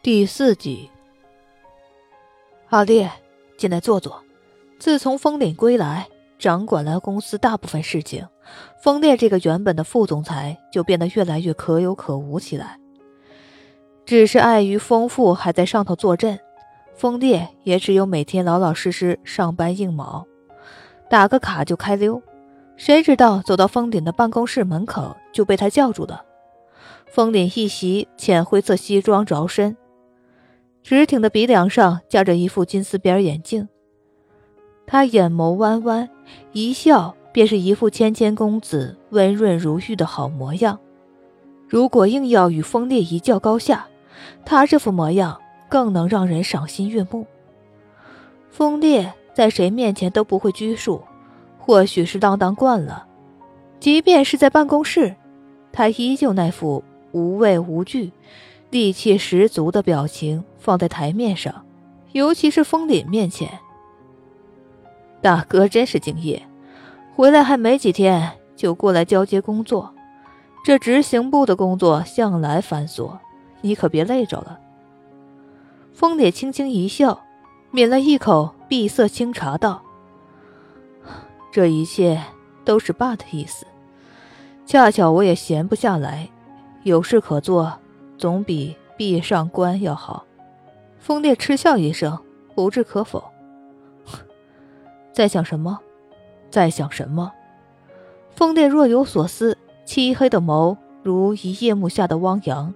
[0.00, 0.88] 第四集，
[2.68, 3.10] 阿烈，
[3.58, 4.22] 进来坐坐。
[4.78, 6.06] 自从峰顶归来，
[6.38, 8.24] 掌管了公司大部分事情，
[8.80, 12.78] 峰烈这个原本的副总裁就变得越来越可有可无起来。
[14.06, 16.38] 只是碍于风父还在上头坐镇，
[16.94, 20.24] 风烈也只有每天老老实实上班应卯，
[21.10, 22.22] 打个卡就开溜。
[22.76, 26.24] 谁知道走到峰顶的办公室门口，就被他叫住了。
[27.08, 29.76] 峰顶一袭浅灰色西装着身。
[30.88, 33.68] 直挺的鼻梁上架着一副金丝边眼镜，
[34.86, 36.08] 他眼眸弯弯，
[36.52, 40.80] 一笑便是一副谦谦公子、温润如玉的好模样。
[41.68, 43.86] 如果硬要与风烈一较高下，
[44.46, 45.38] 他这副模样
[45.68, 47.26] 更能让人赏心悦目。
[48.48, 51.02] 风烈在谁面前都不会拘束，
[51.58, 53.06] 或许是当当惯了，
[53.78, 55.14] 即便是在办公室，
[55.70, 58.10] 他依旧那副无畏无惧。
[58.70, 61.64] 戾气十足的表情放在台面上，
[62.12, 63.58] 尤其是风凛面前。
[65.22, 66.46] 大哥真是敬业，
[67.16, 69.94] 回来还没几天就过来交接工作。
[70.64, 73.16] 这执行部的工作向来繁琐，
[73.62, 74.58] 你可别累着了。
[75.94, 77.22] 风凛轻轻一笑，
[77.70, 79.82] 抿了一口碧色清茶，道
[81.50, 82.22] ：“这一切
[82.66, 83.66] 都是爸的意思。
[84.66, 86.28] 恰巧我也闲不下来，
[86.82, 87.78] 有事可做。”
[88.18, 90.26] 总比闭上关要好。
[90.98, 92.18] 风烈嗤笑一声，
[92.54, 93.22] 不置可否。
[95.14, 95.78] 在想什么？
[96.50, 97.32] 在想什么？
[98.34, 102.74] 风烈若有所思，漆黑的眸如一夜幕下的汪洋，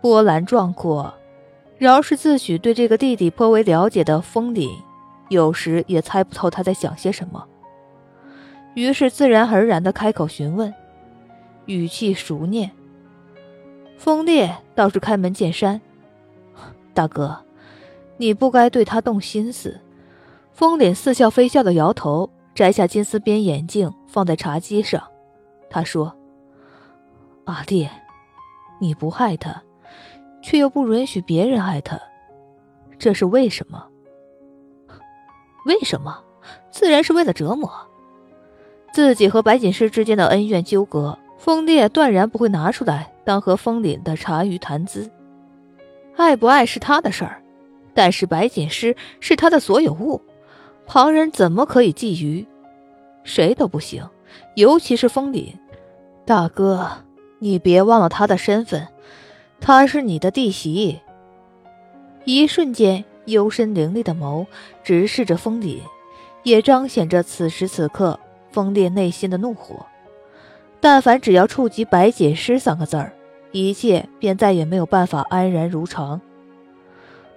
[0.00, 1.12] 波澜壮阔。
[1.78, 4.70] 饶是自诩对这个弟弟颇为了解的风凛，
[5.28, 7.44] 有时也猜不透他在想些什么。
[8.74, 10.72] 于是自然而然的开口询问，
[11.64, 12.70] 语气熟念。
[13.96, 15.80] 风烈倒是开门见山
[16.94, 17.44] ：“大哥，
[18.16, 19.80] 你不该对他动心思。”
[20.52, 25.02] 风脸似笑非笑的摇头，摘下金丝边眼镜放在茶几上。
[25.68, 26.16] 他说
[27.44, 27.90] ：“阿烈，
[28.80, 29.62] 你不害他，
[30.40, 32.00] 却又不允许别人爱他，
[32.98, 33.86] 这是为什么？
[35.66, 36.22] 为什么？
[36.70, 37.70] 自然是为了折磨
[38.92, 41.18] 自己和白锦诗之间的恩怨纠葛。
[41.36, 45.10] 风烈断然不会拿出来。”当和风凛的茶余谈资，
[46.16, 47.42] 爱不爱是他的事儿，
[47.92, 50.22] 但是白锦诗是他的所有物，
[50.86, 52.46] 旁人怎么可以觊觎？
[53.24, 54.08] 谁都不行，
[54.54, 55.54] 尤其是风凛。
[56.24, 56.88] 大哥，
[57.40, 58.86] 你别忘了他的身份，
[59.60, 61.00] 他是你的弟媳。
[62.24, 64.46] 一瞬间，幽深凌厉的眸
[64.84, 65.80] 直视着风凛，
[66.44, 68.20] 也彰显着此时此刻
[68.52, 69.84] 风烈内心的怒火。
[70.88, 73.12] 但凡只要触及“白锦诗”三个字儿，
[73.50, 76.20] 一切便再也没有办法安然如常。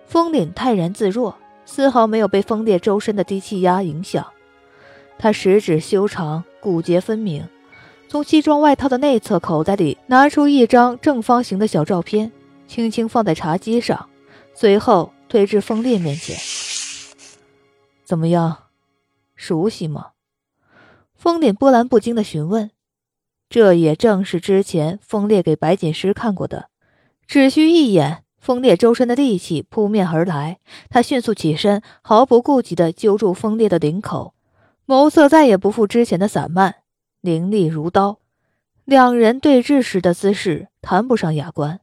[0.05, 4.23] 风凛泰然自若，丝毫没有被风烈周身的低气压影响。
[5.17, 7.43] 他十指修长，骨节分明，
[8.07, 12.31] 从西装外套的内侧口袋里拿出一张正方形的小照片，
[12.67, 14.09] 轻轻放在茶几上，
[14.53, 16.37] 随后推至风烈面前。
[18.05, 18.65] 怎么样，
[19.35, 20.09] 熟悉吗？
[21.15, 22.69] 风凛波澜不惊地询问。
[23.49, 26.69] 这也正是之前风烈给白锦诗看过的，
[27.25, 34.35] 只需一眼，风烈周身的戾气扑面而来，他迅速起身，毫不顾忌地揪住风烈的领口，
[34.85, 36.75] 眸色再也不复之前的散漫，
[37.21, 38.19] 凌厉如刀。
[38.85, 41.79] 两人对峙时的姿势谈不上雅观。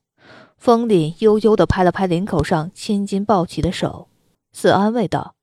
[0.56, 4.08] 风凛悠悠地拍了拍领口上青筋暴起的手，
[4.52, 5.34] 似安慰道：“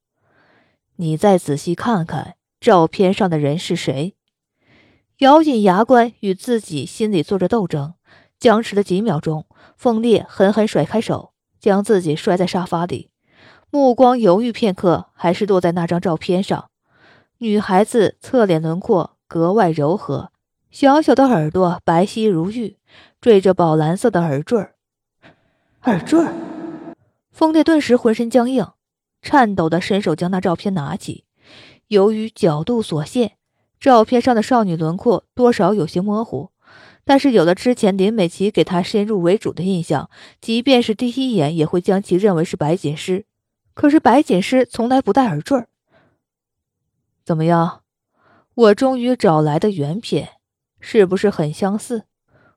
[0.97, 4.15] 你再仔细看看，照片上的人是谁？”
[5.19, 7.93] 咬紧牙关，与自己心里做着斗争，
[8.39, 9.45] 僵持了几秒钟，
[9.77, 13.11] 风烈狠狠甩开手，将自己摔在沙发里，
[13.69, 16.71] 目光犹豫片刻，还是落在那张照片上。
[17.37, 20.31] 女孩子侧脸轮廓格外柔和，
[20.71, 22.77] 小小的耳朵白皙如玉，
[23.21, 24.73] 缀着宝蓝色的耳坠儿。
[25.83, 26.33] 耳坠儿，
[27.31, 28.67] 风烈顿时浑身僵硬，
[29.21, 31.25] 颤抖的伸手将那照片拿起，
[31.89, 33.33] 由于角度所限。
[33.83, 36.51] 照片上的少女轮廓多少有些模糊，
[37.03, 40.09] 但是有了之前林美琪给她先入为主的印象，
[40.39, 43.25] 即便是第一眼也会将其认为是白锦诗。
[43.73, 45.65] 可是白锦诗从来不戴耳坠
[47.25, 47.81] 怎么样？
[48.53, 50.29] 我终于找来的原片，
[50.79, 52.03] 是不是很相似？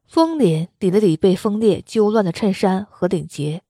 [0.07, 3.63] 风林理了理被风烈揪乱的衬衫和领结，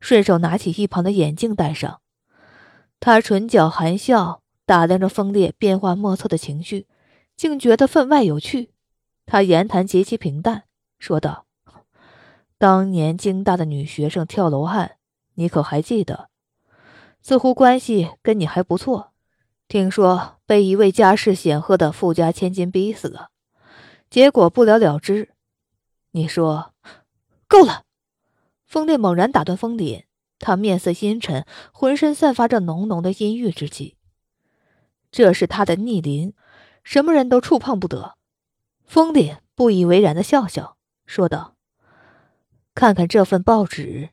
[0.00, 2.00] 顺手拿起一旁的眼镜戴上。
[2.98, 6.86] 他唇角含笑，打量着风烈变化莫测的情绪。
[7.36, 8.70] 竟觉得分外有趣。
[9.26, 10.64] 他言谈极其平淡，
[10.98, 11.46] 说道
[12.58, 14.96] ：“当年京大的女学生跳楼案
[15.34, 16.28] 你可还记得？
[17.22, 19.12] 似乎关系跟你还不错。
[19.66, 23.30] 听说被一位家世显赫的富家千金逼死了，
[24.10, 25.30] 结果不了了之。
[26.10, 26.74] 你说
[27.48, 27.84] 够了！
[28.66, 30.04] 风烈猛然打断风林，
[30.38, 33.96] 他面色阴沉，浑身散发着浓浓的阴郁之气。
[35.10, 36.34] 这是他的逆鳞，
[36.84, 38.14] 什么人都触碰不得。
[38.84, 40.76] 风凛不以为然的笑笑，
[41.06, 41.56] 说道
[42.76, 44.10] ：“看看这份报纸，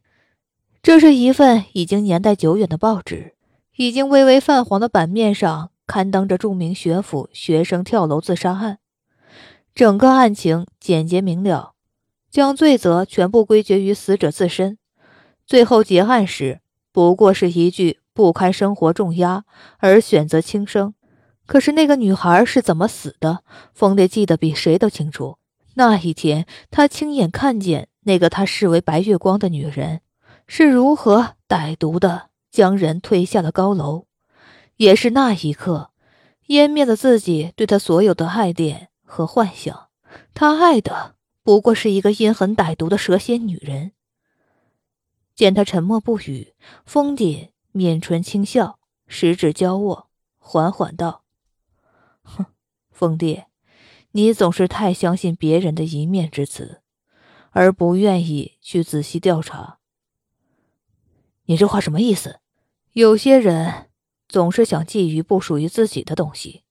[0.81, 3.35] 这是一份已经年代久远的报纸。”
[3.77, 8.79] 已经微微泛黄的版面上刊登着著名学府学生跳楼自杀案，
[9.73, 11.73] 整个案情简洁明了，
[12.29, 14.77] 将罪责全部归结于死者自身。
[15.47, 16.59] 最后结案时，
[16.91, 19.45] 不过是一句“不堪生活重压
[19.79, 20.93] 而选择轻生”。
[21.51, 23.43] 可是那个女孩是怎么死的？
[23.73, 25.37] 风烈记得比谁都清楚。
[25.73, 29.99] 那一天，他亲眼看见那个他视为白月光的女人
[30.47, 32.29] 是如何歹毒的。
[32.49, 34.05] 将人推下了高楼，
[34.77, 35.91] 也是那一刻，
[36.47, 39.89] 湮灭了自己对他所有的爱恋和幻想。
[40.33, 43.91] 他爱的不过是一个阴狠歹毒的蛇蝎女人。
[45.35, 46.53] 见他沉默不语，
[46.85, 50.07] 风姐抿唇轻笑，十指交握，
[50.39, 51.20] 缓缓道
[52.23, 52.45] ：“哼，
[52.91, 53.43] 风帝，
[54.11, 56.81] 你总是太相信别人的一面之词，
[57.51, 59.79] 而不愿意去仔细调查。
[61.45, 62.39] 你这话什么意思？”
[62.93, 63.87] 有些人
[64.27, 66.63] 总是想觊觎不属于自己的东西。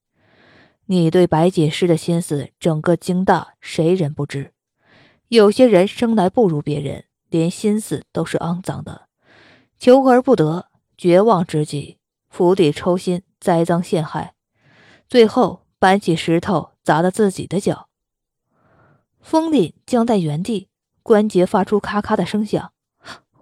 [0.85, 4.53] 你对白锦诗的心思，整个京大谁人不知？
[5.29, 9.09] 有些人生来不如别人，连心思都是肮脏的，
[9.79, 10.67] 求而不得，
[10.99, 11.97] 绝望之际，
[12.29, 14.35] 釜底抽薪，栽赃陷害，
[15.11, 17.89] 最后搬起石头砸了自己的脚。
[19.21, 20.69] 风凛僵在原地，
[21.03, 22.73] 关节发出咔咔的声响。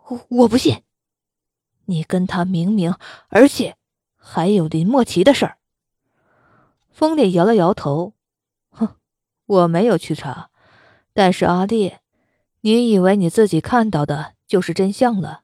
[0.09, 0.83] 我我不信。
[1.85, 2.95] 你跟他明明，
[3.29, 3.77] 而且
[4.17, 5.59] 还有林莫奇的事儿。
[6.89, 8.15] 风烈摇了摇头，
[8.71, 8.97] 哼，
[9.45, 10.49] 我没有去查。
[11.13, 12.01] 但是阿烈，
[12.63, 15.43] 你以为你自己看到的就是真相了？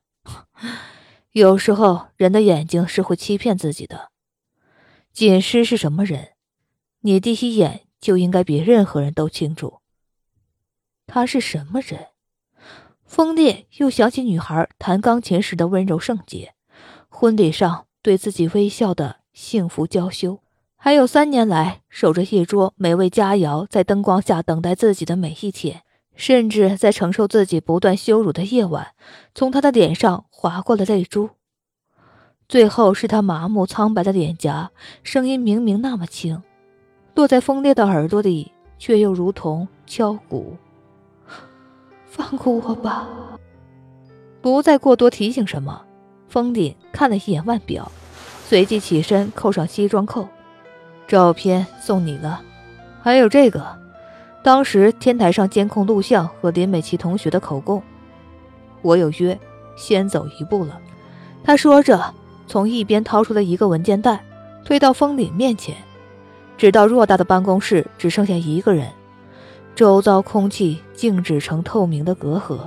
[1.32, 4.13] 有时候人的眼睛是会欺骗自己的。
[5.14, 6.30] 锦诗是什么人？
[7.02, 9.74] 你第一眼就应该比任何人都清楚。
[11.06, 12.08] 他是什么人？
[13.04, 16.54] 风烈又想起女孩弹钢琴时的温柔圣洁，
[17.08, 20.40] 婚礼上对自己微笑的幸福娇羞，
[20.74, 25.82] 还有三年来守着一桌美味佳肴，在灯光下等待自己的每一天，
[26.16, 28.96] 甚至在承受自己不断羞辱的夜晚，
[29.32, 31.30] 从他的脸上划过了泪珠。
[32.48, 34.70] 最后是他麻木苍白的脸颊，
[35.02, 36.42] 声音明明那么轻，
[37.14, 40.56] 落在风烈的耳朵里，却又如同敲鼓。
[42.06, 43.08] 放过我吧！
[44.40, 45.82] 不再过多提醒什么。
[46.28, 47.90] 风凛看了一眼腕表，
[48.46, 50.28] 随即起身扣上西装扣。
[51.06, 52.42] 照片送你了，
[53.00, 53.78] 还有这个，
[54.42, 57.82] 当时天台上监控录像和林美琪同学的口供。
[58.82, 59.38] 我有约，
[59.76, 60.80] 先走一步了。
[61.42, 62.14] 他说着，
[62.46, 64.24] 从一边掏出了一个文件袋，
[64.64, 65.76] 推到风凛面前，
[66.56, 68.88] 直到偌大的办公室只剩下一个人。
[69.74, 72.58] 周遭空气静止成透明的隔阂，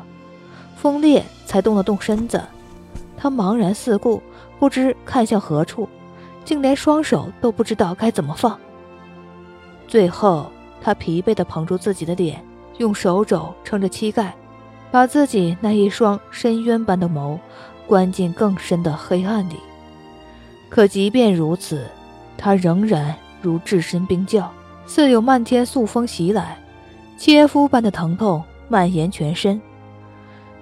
[0.76, 2.44] 风烈才动了动身子。
[3.16, 4.22] 他茫然四顾，
[4.60, 5.88] 不知看向何处，
[6.44, 8.60] 竟连双手都不知道该怎么放。
[9.88, 12.44] 最后，他疲惫地捧住自己的脸，
[12.78, 14.36] 用手肘撑着膝盖，
[14.92, 17.40] 把自己那一双深渊般的眸
[17.88, 19.56] 关进更深的黑暗里。
[20.70, 21.88] 可即便如此，
[22.38, 24.52] 他仍然如置身冰窖，
[24.86, 26.58] 似有漫天素风袭来。
[27.18, 29.60] 切肤般的疼痛蔓延全身，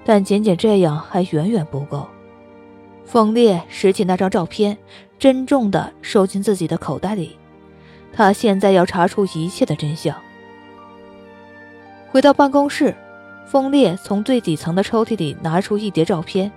[0.06, 2.08] 但仅仅这样还远远不够。
[3.04, 4.78] 风烈拾起那张照片，
[5.20, 7.36] 珍重地收进自己的口袋里。
[8.14, 10.16] 他现在要查出一切的真相。
[12.10, 12.96] 回到办公室，
[13.46, 16.50] 风烈从最底层的抽屉里拿出一叠照片，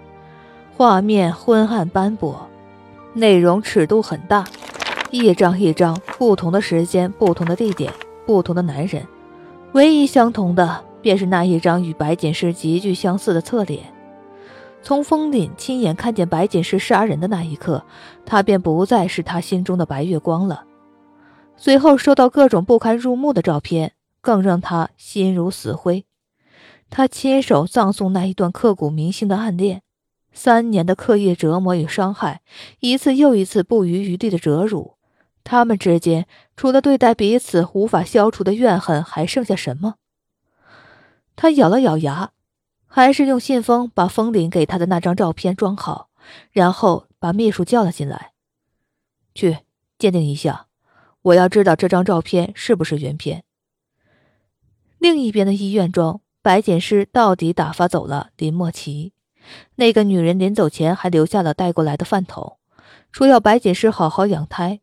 [0.78, 2.48] 画面昏暗斑驳，
[3.12, 4.44] 内容尺度很大，
[5.10, 7.92] 一张一张，不同的时间、不同的地点、
[8.24, 9.04] 不同的男人。
[9.72, 13.92] 唯一相同的，便是那一张与白锦诗极具相似的侧脸。
[14.80, 17.82] 从风凛亲眼看见白锦诗杀人的那一刻，
[18.24, 20.62] 他便不再是他心中的白月光了。
[21.56, 26.04] 随后收到各种不堪入目的照片，更让他心如死灰。
[26.88, 29.82] 他亲手葬送那一段刻骨铭心的暗恋，
[30.38, 32.42] 三年的刻意折磨与伤害，
[32.78, 34.94] 一次又一次不遗余力的折辱。
[35.42, 39.96] 他们之间除了对待彼此无法消除的怨恨，还剩下什么？
[41.34, 42.30] 他咬了咬牙，
[42.86, 46.08] 还是用信封把风铃给他的那张照片装好，
[46.52, 48.30] 然后把秘书叫了进来，
[49.34, 49.58] 去
[49.98, 50.66] 鉴定一下。
[51.22, 53.42] 我要知道这张照片是不是原片。
[54.98, 59.12] 另一边的医院中，白检师到底打发走了林莫奇。
[59.76, 62.58] 那个女人临走前还留下了带过来的饭桶，
[63.12, 64.80] 说要白锦诗好好养胎。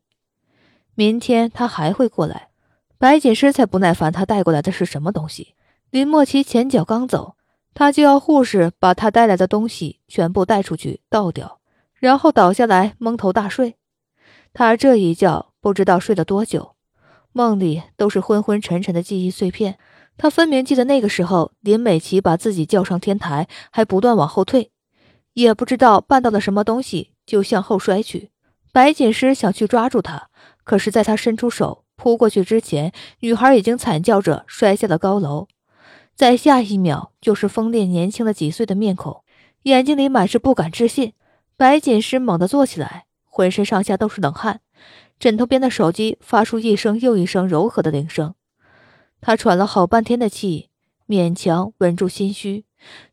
[0.93, 2.49] 明天她还会过来。
[2.97, 5.55] 白锦诗才不耐烦，她带过来的是什么东西？
[5.91, 7.35] 林莫奇前脚刚走，
[7.73, 11.59] 他就要护士把他带来的东西全部带出去倒掉，
[11.95, 13.75] 然后倒下来蒙头大睡。
[14.53, 16.75] 他这一觉不知道睡了多久，
[17.33, 19.77] 梦里都是昏昏沉沉的记忆碎片。
[20.17, 24.71] 他分明记得那个时候，林美琪把自己叫上天台，还不断往后退，
[25.33, 28.31] 也不知道绊到了什么东西，就向后摔去。
[28.71, 30.29] 白锦诗想去抓住他，
[30.63, 35.47] 可是在他伸出手扑过去之前，女孩已经惨叫着摔下了高楼。
[36.15, 39.21] 在下一秒，就是风烈年轻了几岁的面孔，
[39.63, 41.13] 眼睛里满是不敢置信。
[41.57, 44.61] 白锦诗猛地坐起来，浑身上下都是冷汗，
[45.19, 48.35] 枕头边的手机发出一声又一声柔和的铃声。
[49.25, 50.69] 他喘了好半天的气，
[51.07, 52.63] 勉强稳住心虚，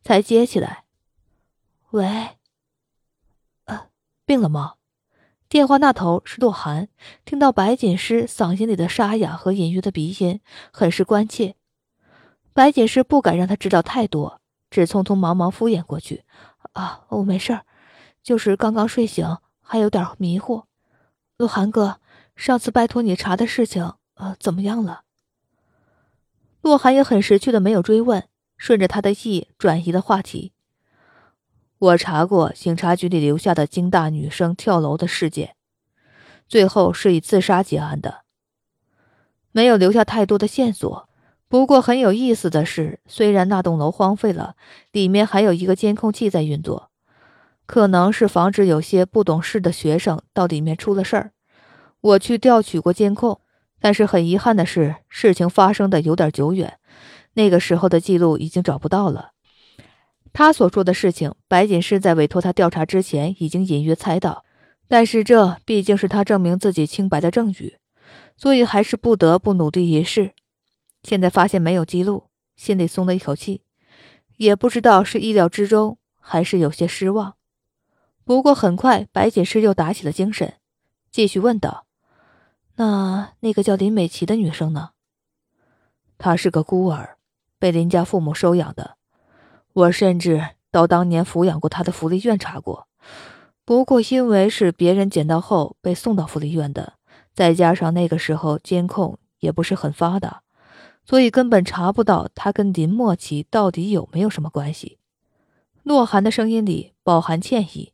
[0.03, 0.83] 才接起来。
[1.89, 2.37] 喂，
[3.65, 3.87] 呃，
[4.23, 4.75] 病了吗？
[5.49, 6.87] 电话那头是洛寒，
[7.25, 10.39] 听到白锦诗嗓音里的沙哑和隐约的鼻音，
[10.71, 11.55] 很是关切。
[12.53, 14.39] 白锦诗不敢让他知道太多，
[14.69, 16.23] 只匆匆忙忙敷衍过去
[16.73, 17.65] ：“啊，我没事儿，
[18.21, 20.65] 就是刚刚睡醒，还有点迷糊。
[21.37, 21.99] 洛寒哥，
[22.35, 25.01] 上次拜托你查的事情，呃，怎么样了？”
[26.63, 28.23] 洛寒也很识趣的没有追问，
[28.55, 30.53] 顺着他的意转移了话题。
[31.77, 35.57] 我查过警察局里留下的京大女生跳楼的事件，
[36.47, 38.21] 最后是以自杀结案的，
[39.51, 41.09] 没有留下太多的线索。
[41.49, 44.55] 不过很有意思的是，虽然那栋楼荒废了，
[44.93, 46.89] 里面还有一个监控器在运作，
[47.65, 51.33] 可能是防止有些不懂事的学生到里面出了事儿。
[51.99, 53.41] 我去调取过监控。
[53.83, 56.79] 但是很遗憾的是，事情发生的有点久远，
[57.33, 59.31] 那个时候的记录已经找不到了。
[60.31, 64.45] 他所说的事情，白锦诗在委托他调查之前已经隐约猜到，
[64.87, 67.77] 但是这毕竟是他证明自己清白的证据，
[68.37, 70.31] 所以还是不得不努力一试。
[71.03, 73.63] 现在发现没有记录，心里松了一口气，
[74.37, 77.35] 也不知道是意料之中还是有些失望。
[78.23, 80.53] 不过很快，白锦诗又打起了精神，
[81.11, 81.85] 继续问道。
[82.75, 84.91] 那那个叫林美琪的女生呢？
[86.17, 87.17] 她是个孤儿，
[87.59, 88.97] 被林家父母收养的。
[89.73, 92.87] 我甚至到当年抚养过她的福利院查过，
[93.63, 96.93] 不过因为是别人捡到后被送到福利院的，
[97.33, 100.41] 再加上那个时候监控也不是很发达，
[101.05, 104.97] 所以根本查不到她跟林墨琪到底有没有什么关系。
[105.83, 107.93] 洛寒的声音里饱含歉意，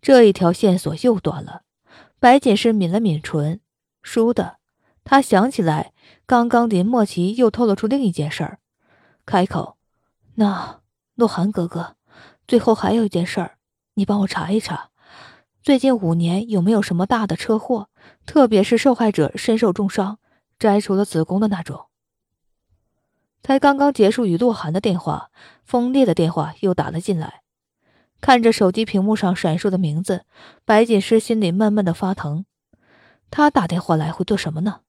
[0.00, 1.62] 这一条线索又断了。
[2.20, 3.60] 白锦诗抿了抿唇。
[4.02, 4.58] 输的，
[5.04, 5.92] 他想起来，
[6.26, 8.58] 刚刚林墨琪又透露出另一件事儿，
[9.26, 9.76] 开口
[10.36, 10.80] ：“那
[11.14, 11.96] 洛寒哥哥，
[12.46, 13.58] 最后还有一件事儿，
[13.94, 14.90] 你帮我查一查，
[15.62, 17.88] 最近五年有没有什么大的车祸，
[18.24, 20.18] 特别是受害者身受重伤，
[20.58, 21.86] 摘除了子宫的那种。”
[23.42, 25.30] 才刚刚结束与洛寒的电话，
[25.64, 27.42] 锋烈的电话又打了进来，
[28.20, 30.24] 看着手机屏幕上闪烁的名字，
[30.64, 32.44] 白锦诗心里闷闷的发疼。
[33.30, 34.80] 他打电话来会做什么呢？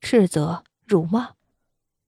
[0.00, 1.30] 斥责、辱骂，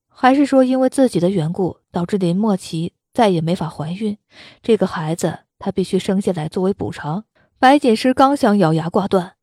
[0.09, 4.19] 还是说因为自己的缘故导致林墨琪再也没法怀孕？
[4.63, 7.25] 这个孩子他必须生下来作为补偿。
[7.59, 9.37] 白锦诗刚想咬牙挂断，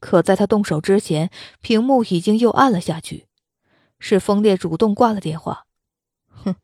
[0.00, 1.30] 可在他动手之前，
[1.60, 3.26] 屏幕已经又暗了下去。
[3.98, 5.66] 是风烈主动挂了电话。
[6.28, 6.56] 哼，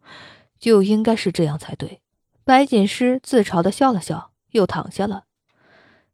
[0.59, 2.01] 就应该是这样才对。
[2.45, 5.25] 白锦诗自嘲的笑了笑，又躺下了。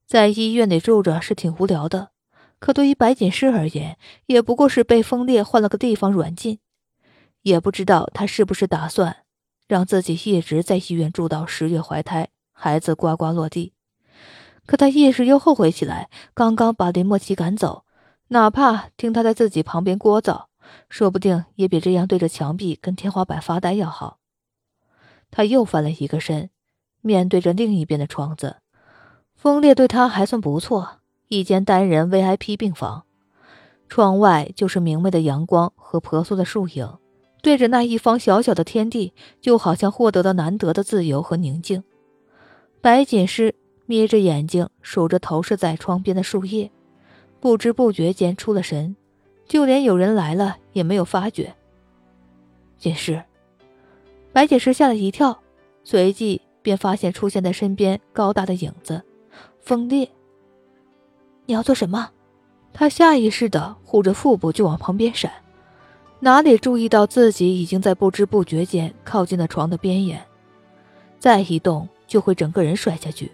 [0.06, 2.10] 在医院里住着是挺无聊的。
[2.60, 6.60] 可对于白锦诗而言，也不过是被风烈换了个地方软禁，
[7.42, 9.24] 也不知道他是不是打算
[9.66, 13.72] 让自己一直在医院住到十月怀胎，孩子呱呱落地。
[14.66, 17.84] 可他一时又后悔起来，刚刚把林墨琪赶走，
[18.28, 20.44] 哪怕听他在自己旁边聒噪，
[20.88, 24.18] 说不定也比这样对着墙壁跟天花板发呆要好。
[25.30, 26.50] 他又翻了一个身，
[27.00, 28.58] 面对着另一边的窗子，
[29.34, 30.99] 风烈对他还算不错。
[31.30, 33.04] 一间单人 VIP 病房，
[33.88, 36.98] 窗外就是明媚的阳光和婆娑的树影，
[37.40, 41.84] 对着那一方小小的天地，就好像获得了难得的自由和宁静。
[42.80, 43.54] 白锦诗
[43.86, 46.68] 眯着眼睛数着投射在窗边的树叶，
[47.38, 48.96] 不知不觉间出了神，
[49.46, 51.54] 就连有人来了也没有发觉。
[52.76, 53.22] 锦诗，
[54.32, 55.40] 白锦诗吓了一跳，
[55.84, 59.04] 随即便发现出现在身边高大的影子，
[59.60, 60.10] 风烈。
[61.46, 62.10] 你要做什么？
[62.72, 65.30] 他下意识的护着腹部就往旁边闪，
[66.20, 70.24] 哪里注意到自己已经在不知不觉间靠近了床的边沿，
[71.18, 73.32] 再一动就会整个人摔下去。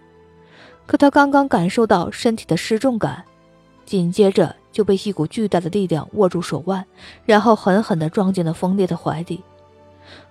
[0.87, 3.25] 可他刚刚感受到身体的失重感，
[3.85, 6.87] 紧接着就被一股巨大的力量握住手腕，
[7.25, 9.43] 然后狠狠地撞进了风烈的怀里。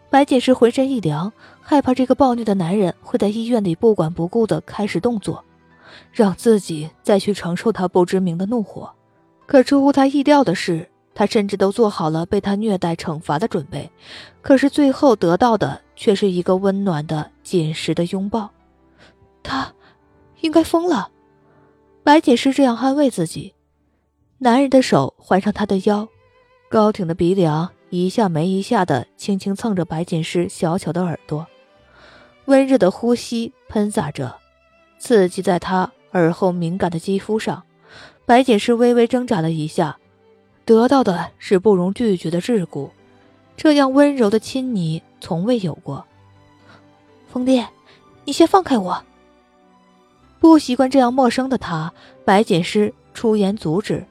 [0.10, 5.44] 白锦诗浑身一凉，害怕这个暴虐的男人会在医院里不管不顾地开始动作，
[6.16, 8.90] 让自己再去承受他不知名的怒火。
[9.46, 13.92] 可出乎他意料的是，他甚至都做好了被他虐待惩罚的准备，
[14.42, 18.50] 可是最后得到的却是一个温暖的、紧实的拥抱。
[19.44, 19.72] 他。
[20.42, 21.10] 应该疯了，
[22.04, 23.56] 白锦诗这样安慰自己。
[24.38, 26.08] 男人的手环上她的腰，
[26.70, 31.48] 高挺的鼻梁一下没一下的轻轻蹭着白锦诗小巧的耳朵，
[32.46, 34.36] 温热的呼吸喷洒着，
[35.00, 37.62] 刺激在她耳后敏感的肌肤上。
[38.26, 40.00] 白锦诗微微挣扎了一下，
[40.66, 42.90] 得到的是不容拒绝的桎梏，
[43.56, 46.04] 这样温柔的亲昵从未有过。
[47.28, 47.68] 风烈，
[48.24, 49.04] 你先放开我。
[50.40, 51.94] 不习惯这样陌生的他，
[52.26, 54.04] 白锦诗出言阻止。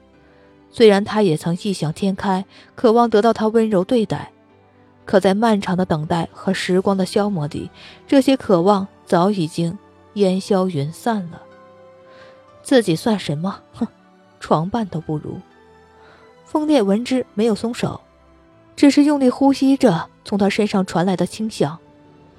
[0.71, 2.45] 虽然他也曾异想天开，
[2.75, 4.31] 渴望得到他温柔对待，
[5.05, 7.69] 可在漫长的等待和时光的消磨里，
[8.07, 9.77] 这些渴望早已经
[10.13, 11.41] 烟消云散了。
[12.65, 13.61] 自己算什么？
[13.73, 13.87] 哼，
[14.39, 15.39] 床伴都不如。
[16.45, 18.01] 风烈闻之没有松手，
[18.75, 21.77] 只是用力呼吸着从他身上传来的清香，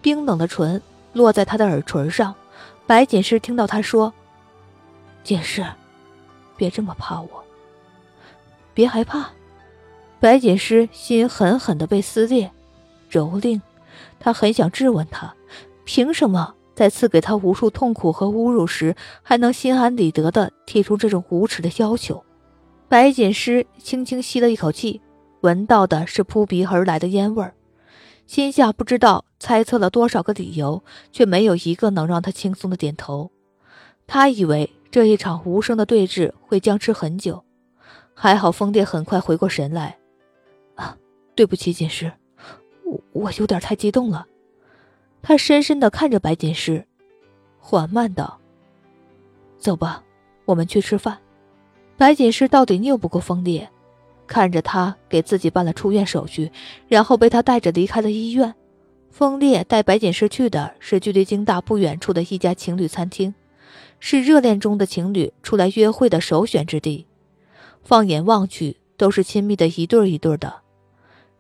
[0.03, 2.35] 冰冷的唇落在他的耳垂上。
[2.89, 4.13] 白锦诗听到他说
[5.23, 5.65] ：“锦诗，
[6.57, 7.45] 别这么怕我，
[8.75, 9.31] 别害怕。”
[10.19, 12.51] 白锦诗心狠狠的被撕裂、
[13.09, 13.61] 蹂躏，
[14.19, 15.37] 他很想质问他，
[15.85, 22.23] 凭什么在赐给他无数痛苦和侮辱时，还能心安理得的提出这种无耻的要求？
[22.87, 25.01] 白锦诗轻轻吸了一口气，
[25.41, 27.55] 闻到的是扑鼻而来的烟味儿。
[28.27, 33.31] 心下不知道猜测了多少个理由，却没有一个能让他轻松的点头。
[34.07, 37.43] 他以为这一场无声的对峙会僵持很久，
[38.13, 39.97] 还好风烈很快回过神来。
[40.75, 40.95] 啊，
[41.35, 42.13] 对不起，锦诗，
[42.85, 44.27] 我我有点太激动了。
[45.29, 46.87] 他深深的看着白锦诗，
[47.59, 48.39] 缓慢道
[49.59, 50.05] ：“走吧，
[50.45, 51.19] 我们去吃饭。”
[51.99, 53.69] 白锦诗到底拗不过风烈。
[54.29, 56.53] 看着他给自己办了出院手续，
[56.87, 58.55] 然后被他带着离开了医院。
[59.11, 63.35] 风烈带白锦诗去的是距离京大不远处的一家情侣餐厅，
[63.99, 67.05] 是热恋中的情侣出来约会的首选之地。
[67.83, 70.61] 放眼望去，都是亲密的一对一对的。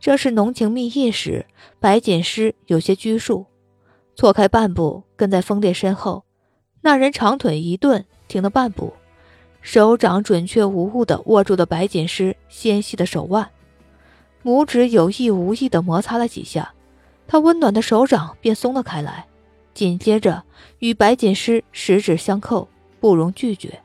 [0.00, 1.46] 正是浓情蜜意时，
[1.78, 3.46] 白锦诗有些拘束，
[4.16, 6.24] 错开半步，跟在风烈身后。
[6.80, 8.94] 那人长腿一顿，停了半步。
[9.60, 13.50] 手掌准确无误地握住了白锦诗纤细的手腕，
[14.42, 16.72] 拇指有意无意地摩擦了几下，
[17.26, 19.26] 他温暖的手掌便松了开来，
[19.74, 20.42] 紧接着
[20.78, 22.66] 与白锦诗十指相扣，
[22.98, 23.78] 不容拒绝。